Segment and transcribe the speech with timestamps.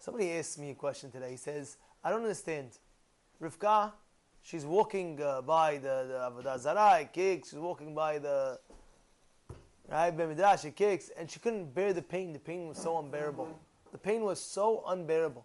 [0.00, 1.32] Somebody asked me a question today.
[1.32, 2.70] He says, I don't understand.
[3.40, 3.92] Rivka,
[4.42, 8.58] she's walking uh, by the, the Avodah Zarah, kicks, she's walking by the
[9.90, 12.32] right, Midrash, it kicks, and she couldn't bear the pain.
[12.32, 13.48] The pain was so unbearable.
[13.92, 15.44] The pain was so unbearable.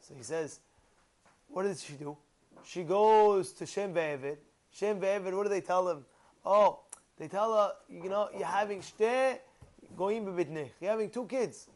[0.00, 0.60] So he says,
[1.48, 2.16] what did she do?
[2.64, 4.38] She goes to Shem Ve'evid.
[4.72, 6.06] Shem Ve'evid, what do they tell him?
[6.42, 6.80] Oh,
[7.18, 9.40] they tell her, you know, you're having shte
[9.94, 10.70] goyim bebitnich.
[10.80, 11.68] You're having two kids.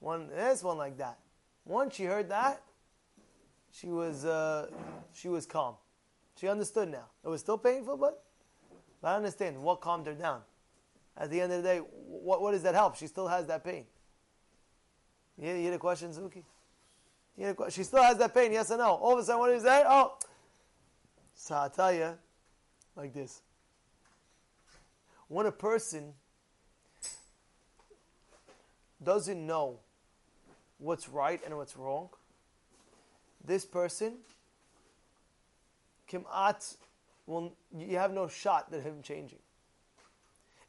[0.00, 1.18] One this, one like that.
[1.64, 2.62] Once she heard that,
[3.72, 4.68] she was uh,
[5.12, 5.74] she was calm.
[6.38, 7.06] She understood now.
[7.24, 8.22] It was still painful, but,
[9.02, 10.42] but I understand what calmed her down.
[11.16, 12.94] At the end of the day, what, what does that help?
[12.94, 13.84] She still has that pain.
[15.36, 16.44] You, you hear the question, Zuki?
[17.36, 18.94] You hear the, she still has that pain, yes or no?
[18.94, 19.84] All of a sudden, what is that?
[19.88, 20.16] Oh,
[21.34, 22.16] so i tell you,
[22.94, 23.42] like this.
[25.26, 26.14] When a person
[29.02, 29.80] doesn't know
[30.78, 32.08] what's right and what's wrong,
[33.44, 34.14] this person,
[36.10, 36.76] Kimat,
[37.26, 39.38] will, you have no shot at him changing.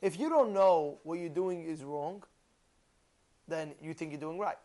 [0.00, 2.22] If you don't know what you're doing is wrong,
[3.46, 4.58] then you think you're doing right.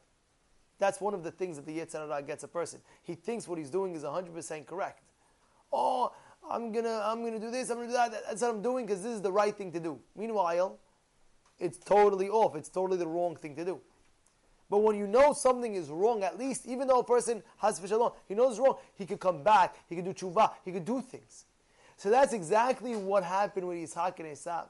[0.80, 2.82] That's one of the things that the Yetzer Hara gets a person.
[3.04, 5.04] He thinks what he's doing is 100% correct.
[5.72, 6.12] Oh,
[6.50, 8.12] I'm gonna, I'm gonna do this, I'm gonna do that.
[8.28, 10.00] That's what I'm doing because this is the right thing to do.
[10.16, 10.78] Meanwhile,
[11.60, 12.56] it's totally off.
[12.56, 13.80] It's totally the wrong thing to do.
[14.74, 18.12] But when you know something is wrong, at least, even though a person has shalom,
[18.28, 21.46] he knows wrong, he could come back, he could do tshuva, he could do things.
[21.96, 24.70] So that's exactly what happened with Yitzhak and Esav.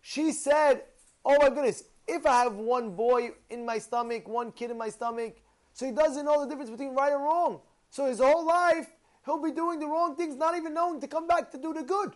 [0.00, 0.82] She said,
[1.24, 4.90] Oh my goodness, if I have one boy in my stomach, one kid in my
[4.90, 5.34] stomach,
[5.72, 7.62] so he doesn't know the difference between right and wrong.
[7.90, 8.86] So his whole life,
[9.24, 11.82] he'll be doing the wrong things, not even knowing to come back to do the
[11.82, 12.12] good.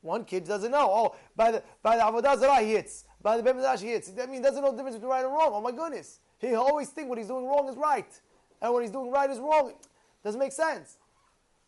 [0.00, 0.88] One kid doesn't know.
[0.90, 3.04] Oh, by the by the avodah zarah he hits.
[3.26, 4.12] By the bemidrash he hits.
[4.22, 5.50] I mean, doesn't know the difference between right and wrong.
[5.52, 8.06] Oh my goodness, he always think what he's doing wrong is right,
[8.62, 9.72] and what he's doing right is wrong.
[10.22, 10.98] Doesn't make sense.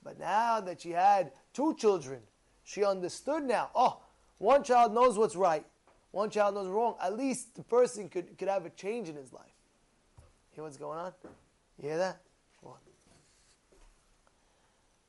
[0.04, 2.20] But now that she had two children,
[2.62, 3.70] she understood now.
[3.74, 3.98] Oh,
[4.38, 5.66] one child knows what's right,
[6.12, 6.94] one child knows wrong.
[7.02, 9.42] At least the person could, could have a change in his life.
[10.52, 11.12] Hear what's going on?
[11.82, 12.20] You hear that?